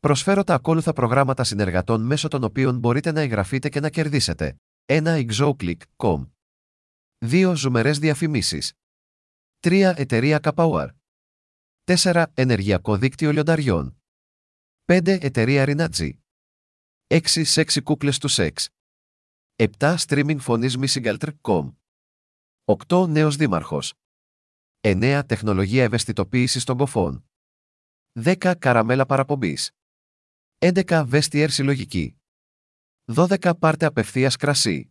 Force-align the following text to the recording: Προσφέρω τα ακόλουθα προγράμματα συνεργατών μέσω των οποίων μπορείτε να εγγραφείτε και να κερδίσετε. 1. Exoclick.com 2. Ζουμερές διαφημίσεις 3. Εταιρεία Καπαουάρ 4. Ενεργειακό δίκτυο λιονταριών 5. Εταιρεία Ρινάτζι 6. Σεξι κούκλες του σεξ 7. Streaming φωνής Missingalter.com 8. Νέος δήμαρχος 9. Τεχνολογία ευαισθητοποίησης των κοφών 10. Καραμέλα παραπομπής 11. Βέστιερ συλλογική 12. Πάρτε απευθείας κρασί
Προσφέρω 0.00 0.44
τα 0.44 0.54
ακόλουθα 0.54 0.92
προγράμματα 0.92 1.44
συνεργατών 1.44 2.02
μέσω 2.02 2.28
των 2.28 2.44
οποίων 2.44 2.78
μπορείτε 2.78 3.12
να 3.12 3.20
εγγραφείτε 3.20 3.68
και 3.68 3.80
να 3.80 3.90
κερδίσετε. 3.90 4.56
1. 4.86 5.26
Exoclick.com 5.26 6.28
2. 7.18 7.52
Ζουμερές 7.56 7.98
διαφημίσεις 7.98 8.72
3. 9.60 9.92
Εταιρεία 9.96 10.38
Καπαουάρ 10.38 10.90
4. 11.84 12.24
Ενεργειακό 12.34 12.96
δίκτυο 12.96 13.32
λιονταριών 13.32 14.00
5. 14.84 15.18
Εταιρεία 15.20 15.64
Ρινάτζι 15.64 16.18
6. 17.06 17.20
Σεξι 17.44 17.82
κούκλες 17.82 18.18
του 18.18 18.28
σεξ 18.28 18.68
7. 19.56 19.96
Streaming 19.96 20.38
φωνής 20.38 20.76
Missingalter.com 20.80 21.74
8. 22.86 23.08
Νέος 23.08 23.36
δήμαρχος 23.36 23.94
9. 24.80 25.22
Τεχνολογία 25.26 25.82
ευαισθητοποίησης 25.82 26.64
των 26.64 26.76
κοφών 26.76 27.24
10. 28.22 28.54
Καραμέλα 28.58 29.06
παραπομπής 29.06 29.70
11. 30.62 31.04
Βέστιερ 31.06 31.50
συλλογική 31.50 32.16
12. 33.14 33.52
Πάρτε 33.58 33.86
απευθείας 33.86 34.36
κρασί 34.36 34.90